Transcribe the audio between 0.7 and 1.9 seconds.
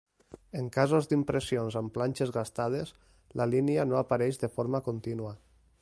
casos d'impressions